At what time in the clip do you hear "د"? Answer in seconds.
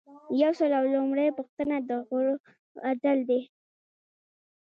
1.89-1.91